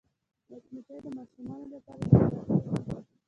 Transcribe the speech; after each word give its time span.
مچمچۍ 0.49 0.97
د 1.03 1.05
ماشومانو 1.17 1.65
لپاره 1.73 2.03
زړهراښکونکې 2.09 2.91
ده 2.95 2.99